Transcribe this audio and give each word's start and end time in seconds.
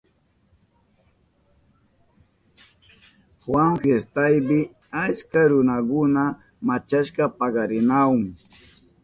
Juan 3.43 3.71
fiestapi 3.81 4.59
achka 5.05 5.41
runakuna 5.51 6.23
machashpa 6.67 7.25
pakarinahun. 7.39 8.21